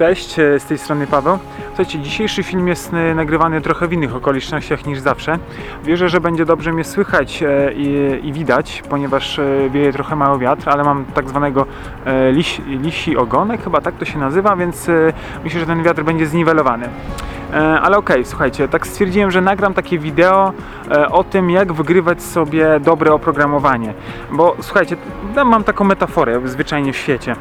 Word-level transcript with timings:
Cześć, 0.00 0.38
e, 0.38 0.60
z 0.60 0.64
tej 0.64 0.78
strony 0.78 1.06
Paweł. 1.06 1.38
Słuchajcie, 1.66 1.98
dzisiejszy 1.98 2.42
film 2.42 2.68
jest 2.68 2.94
e, 2.94 3.14
nagrywany 3.14 3.60
trochę 3.60 3.88
w 3.88 3.92
innych 3.92 4.16
okolicznościach 4.16 4.86
niż 4.86 4.98
zawsze. 4.98 5.38
Wierzę, 5.84 6.08
że 6.08 6.20
będzie 6.20 6.44
dobrze 6.44 6.72
mnie 6.72 6.84
słychać 6.84 7.42
e, 7.42 7.72
i, 7.72 8.20
i 8.28 8.32
widać, 8.32 8.82
ponieważ 8.88 9.40
wieje 9.70 9.92
trochę 9.92 10.16
mały 10.16 10.38
wiatr, 10.38 10.68
ale 10.68 10.84
mam 10.84 11.04
tak 11.04 11.28
zwanego 11.28 11.66
liś, 12.32 12.60
lisi 12.66 13.16
ogonek, 13.16 13.64
chyba 13.64 13.80
tak 13.80 13.94
to 13.94 14.04
się 14.04 14.18
nazywa, 14.18 14.56
więc 14.56 14.90
myślę, 15.44 15.60
że 15.60 15.66
ten 15.66 15.82
wiatr 15.82 16.02
będzie 16.02 16.26
zniwelowany. 16.26 16.88
Ale 17.82 17.96
okej, 17.96 18.24
słuchajcie, 18.24 18.68
tak 18.68 18.86
stwierdziłem, 18.86 19.30
że 19.30 19.40
nagram 19.40 19.74
takie 19.74 19.98
wideo 19.98 20.52
o 21.10 21.24
tym, 21.24 21.50
jak 21.50 21.72
wygrywać 21.72 22.22
sobie 22.22 22.80
dobre 22.80 23.12
oprogramowanie. 23.12 23.94
Bo 24.32 24.56
słuchajcie, 24.60 24.96
mam 25.44 25.64
taką 25.64 25.84
metaforę 25.84 26.40
zwyczajnie 26.44 26.92
w 26.92 26.96
świecie 26.96 27.36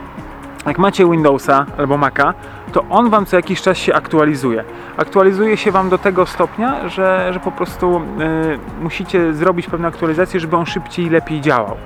jak 0.65 0.77
macie 0.77 1.05
Windowsa 1.05 1.65
albo 1.77 1.97
Maca, 1.97 2.33
to 2.71 2.83
on 2.89 3.09
wam 3.09 3.25
co 3.25 3.35
jakiś 3.35 3.61
czas 3.61 3.77
się 3.77 3.93
aktualizuje. 3.93 4.63
Aktualizuje 4.97 5.57
się 5.57 5.71
wam 5.71 5.89
do 5.89 5.97
tego 5.97 6.25
stopnia, 6.25 6.89
że, 6.89 7.29
że 7.33 7.39
po 7.39 7.51
prostu 7.51 7.97
y, 7.97 8.81
musicie 8.81 9.33
zrobić 9.33 9.67
pewne 9.67 9.87
aktualizacje, 9.87 10.39
żeby 10.39 10.57
on 10.57 10.65
szybciej 10.65 11.05
i 11.05 11.09
lepiej 11.09 11.41
działał. 11.41 11.77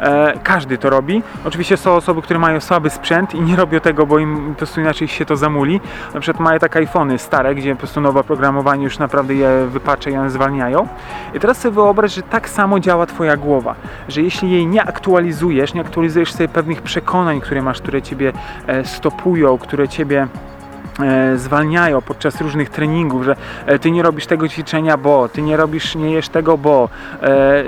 E, 0.00 0.32
każdy 0.42 0.78
to 0.78 0.90
robi. 0.90 1.22
Oczywiście 1.44 1.76
są 1.76 1.92
osoby, 1.92 2.22
które 2.22 2.38
mają 2.38 2.60
słaby 2.60 2.90
sprzęt 2.90 3.34
i 3.34 3.40
nie 3.40 3.56
robią 3.56 3.80
tego, 3.80 4.06
bo 4.06 4.18
im 4.18 4.48
po 4.48 4.58
prostu 4.58 4.80
inaczej 4.80 5.08
się 5.08 5.24
to 5.24 5.36
zamuli. 5.36 5.80
Na 6.14 6.20
przykład 6.20 6.40
mają 6.40 6.58
takie 6.58 6.78
iPhony 6.78 7.18
stare, 7.18 7.54
gdzie 7.54 7.72
po 7.72 7.78
prostu 7.78 8.00
nowe 8.00 8.20
oprogramowanie 8.20 8.84
już 8.84 8.98
naprawdę 8.98 9.34
je 9.34 9.66
wypacza 9.66 10.10
i 10.10 10.16
one 10.16 10.30
zwalniają. 10.30 10.88
I 11.34 11.40
teraz 11.40 11.58
sobie 11.58 11.74
wyobraź, 11.74 12.14
że 12.14 12.22
tak 12.22 12.48
samo 12.48 12.80
działa 12.80 13.06
Twoja 13.06 13.36
głowa, 13.36 13.74
że 14.08 14.22
jeśli 14.22 14.50
jej 14.50 14.66
nie 14.66 14.84
aktualizujesz, 14.84 15.74
nie 15.74 15.80
aktualizujesz 15.80 16.32
sobie 16.32 16.48
pewnych 16.48 16.82
przekonań, 16.82 17.40
które 17.40 17.62
masz, 17.62 17.80
które 17.80 18.02
Ciebie 18.02 18.32
e, 18.66 18.84
stopują, 18.84 19.58
które 19.58 19.88
Ciebie 19.88 20.28
zwalniają 21.36 22.02
podczas 22.02 22.40
różnych 22.40 22.70
treningów, 22.70 23.24
że 23.24 23.36
e, 23.66 23.78
ty 23.78 23.90
nie 23.90 24.02
robisz 24.02 24.26
tego 24.26 24.48
ćwiczenia, 24.48 24.96
bo 24.96 25.28
ty 25.28 25.42
nie 25.42 25.56
robisz, 25.56 25.94
nie 25.94 26.10
jesz 26.10 26.28
tego, 26.28 26.58
bo 26.58 26.88
e, 27.22 27.64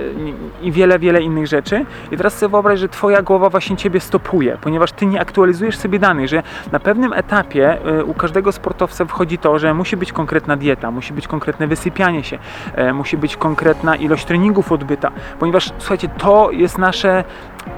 i 0.62 0.72
wiele, 0.72 0.98
wiele 0.98 1.22
innych 1.22 1.46
rzeczy. 1.46 1.86
I 2.12 2.16
teraz 2.16 2.38
sobie 2.38 2.50
wyobraź, 2.50 2.80
że 2.80 2.88
twoja 2.88 3.22
głowa 3.22 3.50
właśnie 3.50 3.76
ciebie 3.76 4.00
stopuje, 4.00 4.58
ponieważ 4.60 4.92
ty 4.92 5.06
nie 5.06 5.20
aktualizujesz 5.20 5.78
sobie 5.78 5.98
danych, 5.98 6.28
że 6.28 6.42
na 6.72 6.80
pewnym 6.80 7.12
etapie 7.12 7.84
e, 7.84 8.04
u 8.04 8.14
każdego 8.14 8.52
sportowca 8.52 9.04
wchodzi 9.04 9.38
to, 9.38 9.58
że 9.58 9.74
musi 9.74 9.96
być 9.96 10.12
konkretna 10.12 10.56
dieta, 10.56 10.90
musi 10.90 11.12
być 11.12 11.28
konkretne 11.28 11.66
wysypianie 11.66 12.24
się, 12.24 12.38
e, 12.74 12.92
musi 12.92 13.16
być 13.16 13.36
konkretna 13.36 13.96
ilość 13.96 14.24
treningów 14.24 14.72
odbyta, 14.72 15.10
ponieważ 15.38 15.72
słuchajcie, 15.78 16.08
to 16.08 16.50
jest 16.50 16.78
nasze 16.78 17.24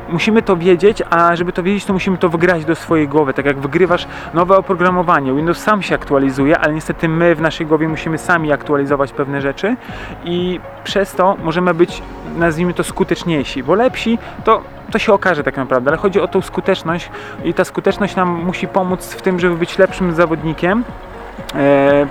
musimy 0.09 0.43
to 0.43 0.57
wiedzieć, 0.57 1.03
a 1.11 1.37
żeby 1.37 1.53
to 1.53 1.63
wiedzieć, 1.63 1.85
to 1.85 1.93
musimy 1.93 2.19
to 2.19 2.29
wygrać 2.29 2.65
do 2.65 2.75
swojej 2.75 3.09
głowy. 3.09 3.35
Tak 3.35 3.47
jak 3.47 3.59
wygrywasz 3.59 4.07
nowe 4.35 4.57
oprogramowanie, 4.57 5.33
Windows 5.41 5.59
sam 5.59 5.83
się 5.83 5.95
aktualizuje, 5.95 6.59
ale 6.59 6.75
niestety 6.75 7.09
my 7.09 7.35
w 7.35 7.41
naszej 7.41 7.67
głowie 7.67 7.89
musimy 7.89 8.19
sami 8.19 8.53
aktualizować 8.53 9.13
pewne 9.13 9.41
rzeczy 9.41 9.77
i 10.25 10.61
przez 10.85 11.13
to 11.13 11.37
możemy 11.43 11.75
być, 11.75 12.03
nazwijmy 12.37 12.75
to, 12.75 12.85
skuteczniejsi, 12.85 13.63
bo 13.63 13.75
lepsi 13.75 14.19
to 14.45 14.63
to 14.91 14.99
się 14.99 15.13
okaże 15.13 15.45
tak 15.45 15.57
naprawdę, 15.57 15.91
ale 15.91 15.97
chodzi 15.97 16.21
o 16.21 16.29
tą 16.29 16.41
skuteczność 16.41 17.11
i 17.45 17.55
ta 17.55 17.65
skuteczność 17.65 18.17
nam 18.17 18.29
musi 18.29 18.69
pomóc 18.69 19.15
w 19.15 19.23
tym, 19.23 19.41
żeby 19.41 19.57
być 19.57 19.79
lepszym 19.79 20.13
zawodnikiem, 20.15 20.85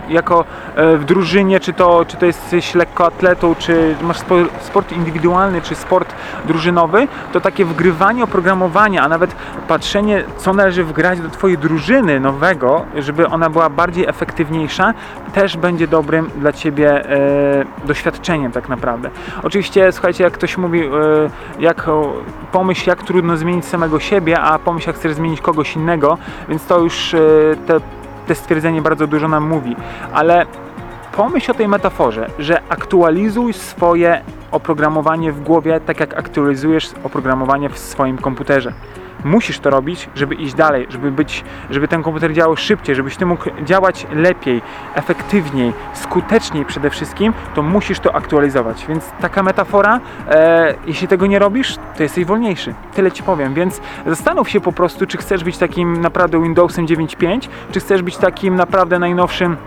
jako 0.09 0.45
e, 0.75 0.97
w 0.97 1.05
drużynie, 1.05 1.59
czy 1.59 1.73
to, 1.73 2.05
czy 2.05 2.17
to 2.17 2.25
jesteś 2.25 2.75
lekkoatletą, 2.75 3.55
czy 3.55 3.95
masz 4.01 4.17
spo, 4.17 4.35
sport 4.59 4.91
indywidualny, 4.91 5.61
czy 5.61 5.75
sport 5.75 6.15
drużynowy, 6.45 7.07
to 7.33 7.41
takie 7.41 7.65
wgrywanie 7.65 8.23
oprogramowania, 8.23 9.01
a 9.01 9.07
nawet 9.07 9.35
patrzenie, 9.67 10.23
co 10.37 10.53
należy 10.53 10.83
wgrać 10.83 11.19
do 11.19 11.29
Twojej 11.29 11.57
drużyny 11.57 12.19
nowego, 12.19 12.85
żeby 12.97 13.27
ona 13.27 13.49
była 13.49 13.69
bardziej 13.69 14.05
efektywniejsza, 14.05 14.93
też 15.33 15.57
będzie 15.57 15.87
dobrym 15.87 16.29
dla 16.37 16.53
Ciebie 16.53 17.09
e, 17.09 17.65
doświadczeniem 17.85 18.51
tak 18.51 18.69
naprawdę. 18.69 19.09
Oczywiście, 19.43 19.91
słuchajcie, 19.91 20.23
jak 20.23 20.33
ktoś 20.33 20.57
mówi, 20.57 20.81
e, 20.85 20.89
jak 21.59 21.89
pomyśl, 22.51 22.89
jak 22.89 23.03
trudno 23.03 23.37
zmienić 23.37 23.65
samego 23.65 23.99
siebie, 23.99 24.39
a 24.39 24.59
pomyśl, 24.59 24.89
jak 24.89 24.95
chcesz 24.95 25.13
zmienić 25.13 25.41
kogoś 25.41 25.75
innego, 25.75 26.17
więc 26.49 26.65
to 26.65 26.79
już 26.79 27.13
e, 27.13 27.19
te 27.67 27.79
te 28.29 28.35
stwierdzenie 28.35 28.81
bardzo 28.81 29.07
dużo 29.07 29.27
nam 29.27 29.47
mówi, 29.47 29.75
ale 30.13 30.45
pomyśl 31.11 31.51
o 31.51 31.53
tej 31.53 31.67
metaforze, 31.67 32.29
że 32.39 32.61
aktualizuj 32.69 33.53
swoje 33.53 34.21
oprogramowanie 34.51 35.31
w 35.31 35.43
głowie 35.43 35.79
tak 35.85 35.99
jak 35.99 36.17
aktualizujesz 36.17 36.89
oprogramowanie 37.03 37.69
w 37.69 37.79
swoim 37.79 38.17
komputerze. 38.17 38.73
Musisz 39.23 39.59
to 39.59 39.69
robić, 39.69 40.09
żeby 40.15 40.35
iść 40.35 40.53
dalej, 40.53 40.87
żeby 40.89 41.11
być, 41.11 41.43
żeby 41.69 41.87
ten 41.87 42.03
komputer 42.03 42.33
działał 42.33 42.57
szybciej, 42.57 42.95
żebyś 42.95 43.17
ty 43.17 43.25
mógł 43.25 43.43
działać 43.63 44.07
lepiej, 44.13 44.61
efektywniej, 44.95 45.73
skuteczniej 45.93 46.65
przede 46.65 46.89
wszystkim, 46.89 47.33
to 47.55 47.61
musisz 47.61 47.99
to 47.99 48.15
aktualizować. 48.15 48.85
Więc 48.87 49.11
taka 49.21 49.43
metafora, 49.43 49.99
e, 50.27 50.75
jeśli 50.85 51.07
tego 51.07 51.25
nie 51.25 51.39
robisz, 51.39 51.75
to 51.97 52.03
jesteś 52.03 52.25
wolniejszy. 52.25 52.73
Tyle 52.95 53.11
ci 53.11 53.23
powiem. 53.23 53.53
Więc 53.53 53.81
zastanów 54.05 54.49
się 54.49 54.61
po 54.61 54.71
prostu, 54.71 55.05
czy 55.05 55.17
chcesz 55.17 55.43
być 55.43 55.57
takim 55.57 56.01
naprawdę 56.01 56.43
Windowsem 56.43 56.85
9.5, 56.85 57.49
czy 57.71 57.79
chcesz 57.79 58.01
być 58.01 58.17
takim 58.17 58.55
naprawdę 58.55 58.99
najnowszym 58.99 59.57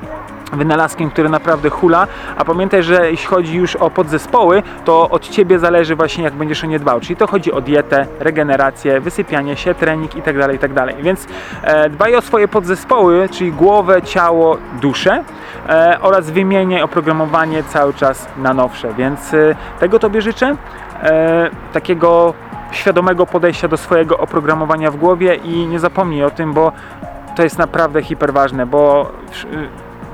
wynalazkiem, 0.52 1.10
który 1.10 1.28
naprawdę 1.28 1.70
hula, 1.70 2.06
a 2.36 2.44
pamiętaj, 2.44 2.82
że 2.82 3.10
jeśli 3.10 3.26
chodzi 3.26 3.56
już 3.56 3.76
o 3.76 3.90
podzespoły, 3.90 4.62
to 4.84 5.10
od 5.10 5.28
Ciebie 5.28 5.58
zależy 5.58 5.96
właśnie 5.96 6.24
jak 6.24 6.34
będziesz 6.34 6.64
o 6.64 6.66
nie 6.66 6.78
dbał, 6.78 7.00
czyli 7.00 7.16
to 7.16 7.26
chodzi 7.26 7.52
o 7.52 7.60
dietę, 7.60 8.06
regenerację, 8.20 9.00
wysypianie 9.00 9.56
się, 9.56 9.74
trening 9.74 10.16
itd., 10.16 10.48
itd. 10.52 10.86
Więc 11.00 11.26
e, 11.62 11.90
dbaj 11.90 12.16
o 12.16 12.20
swoje 12.20 12.48
podzespoły, 12.48 13.28
czyli 13.28 13.52
głowę, 13.52 14.02
ciało, 14.02 14.56
duszę 14.80 15.24
e, 15.68 15.98
oraz 16.00 16.30
wymieniaj 16.30 16.82
oprogramowanie 16.82 17.62
cały 17.62 17.94
czas 17.94 18.28
na 18.38 18.54
nowsze, 18.54 18.94
więc 18.94 19.34
e, 19.34 19.54
tego 19.80 19.98
Tobie 19.98 20.22
życzę, 20.22 20.56
e, 21.02 21.50
takiego 21.72 22.34
świadomego 22.70 23.26
podejścia 23.26 23.68
do 23.68 23.76
swojego 23.76 24.18
oprogramowania 24.18 24.90
w 24.90 24.96
głowie 24.96 25.34
i 25.34 25.66
nie 25.66 25.78
zapomnij 25.78 26.24
o 26.24 26.30
tym, 26.30 26.52
bo 26.52 26.72
to 27.36 27.42
jest 27.42 27.58
naprawdę 27.58 28.02
hiperważne, 28.02 28.66
bo 28.66 29.12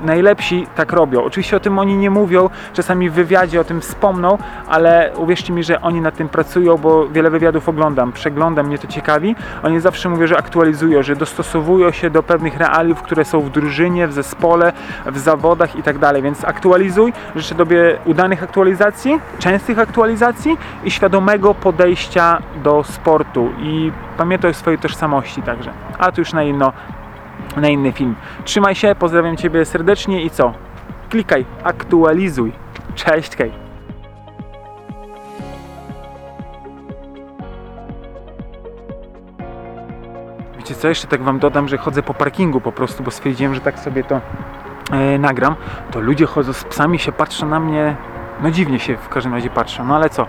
najlepsi 0.03 0.67
tak 0.75 0.93
robią. 0.93 1.23
Oczywiście 1.23 1.57
o 1.57 1.59
tym 1.59 1.79
oni 1.79 1.97
nie 1.97 2.09
mówią, 2.09 2.49
czasami 2.73 3.09
w 3.09 3.13
wywiadzie 3.13 3.61
o 3.61 3.63
tym 3.63 3.81
wspomną, 3.81 4.37
ale 4.67 5.11
uwierzcie 5.17 5.53
mi, 5.53 5.63
że 5.63 5.81
oni 5.81 6.01
nad 6.01 6.15
tym 6.15 6.29
pracują, 6.29 6.77
bo 6.77 7.07
wiele 7.07 7.29
wywiadów 7.29 7.69
oglądam, 7.69 8.11
przeglądam, 8.11 8.67
mnie 8.67 8.77
to 8.77 8.87
ciekawi. 8.87 9.35
Oni 9.63 9.79
zawsze 9.79 10.09
mówią, 10.09 10.27
że 10.27 10.37
aktualizują, 10.37 11.03
że 11.03 11.15
dostosowują 11.15 11.91
się 11.91 12.09
do 12.09 12.23
pewnych 12.23 12.57
realiów, 12.57 13.01
które 13.01 13.25
są 13.25 13.41
w 13.41 13.49
drużynie, 13.49 14.07
w 14.07 14.13
zespole, 14.13 14.73
w 15.05 15.17
zawodach 15.17 15.75
i 15.75 15.83
tak 15.83 15.97
dalej. 15.97 16.21
Więc 16.21 16.45
aktualizuj, 16.45 17.13
życzę 17.35 17.55
Tobie 17.55 17.97
udanych 18.05 18.43
aktualizacji, 18.43 19.19
częstych 19.39 19.79
aktualizacji 19.79 20.57
i 20.83 20.91
świadomego 20.91 21.53
podejścia 21.53 22.37
do 22.63 22.83
sportu 22.83 23.49
i 23.59 23.91
pamiętaj 24.17 24.51
o 24.51 24.53
swojej 24.53 24.79
tożsamości 24.79 25.41
także. 25.41 25.71
A 25.97 26.11
to 26.11 26.21
już 26.21 26.33
na 26.33 26.43
inno 26.43 26.73
na 27.59 27.69
inny 27.69 27.91
film. 27.91 28.15
Trzymaj 28.43 28.75
się, 28.75 28.95
pozdrawiam 28.99 29.37
Ciebie 29.37 29.65
serdecznie 29.65 30.23
i 30.23 30.29
co? 30.29 30.53
Klikaj, 31.09 31.45
aktualizuj. 31.63 32.51
Cześć, 32.95 33.35
hej. 33.35 33.51
Wiecie 40.57 40.75
co, 40.75 40.87
jeszcze 40.87 41.07
tak 41.07 41.23
Wam 41.23 41.39
dodam, 41.39 41.67
że 41.67 41.77
chodzę 41.77 42.03
po 42.03 42.13
parkingu 42.13 42.61
po 42.61 42.71
prostu, 42.71 43.03
bo 43.03 43.11
stwierdziłem, 43.11 43.55
że 43.55 43.61
tak 43.61 43.79
sobie 43.79 44.03
to 44.03 44.21
e, 44.91 45.19
nagram. 45.19 45.55
To 45.91 45.99
ludzie 45.99 46.25
chodzą 46.25 46.53
z 46.53 46.63
psami, 46.63 46.99
się 46.99 47.11
patrzą 47.11 47.49
na 47.49 47.59
mnie, 47.59 47.95
no 48.43 48.51
dziwnie 48.51 48.79
się 48.79 48.97
w 48.97 49.09
każdym 49.09 49.33
razie 49.33 49.49
patrzą, 49.49 49.85
no 49.85 49.95
ale 49.95 50.09
co? 50.09 50.25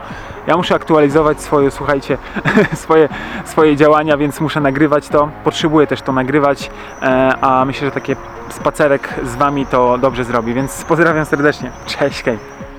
Ja 0.46 0.56
muszę 0.56 0.74
aktualizować 0.74 1.40
swoje, 1.40 1.70
słuchajcie, 1.70 2.18
swoje, 2.74 3.08
swoje 3.44 3.76
działania, 3.76 4.16
więc 4.16 4.40
muszę 4.40 4.60
nagrywać 4.60 5.08
to. 5.08 5.28
Potrzebuję 5.44 5.86
też 5.86 6.02
to 6.02 6.12
nagrywać, 6.12 6.70
e, 7.02 7.34
a 7.40 7.64
myślę, 7.64 7.86
że 7.86 7.92
taki 7.92 8.16
spacerek 8.48 9.14
z 9.24 9.36
Wami 9.36 9.66
to 9.66 9.98
dobrze 9.98 10.24
zrobi, 10.24 10.54
więc 10.54 10.84
pozdrawiam 10.84 11.24
serdecznie. 11.24 11.70
Cześć, 11.86 12.22
hej. 12.22 12.69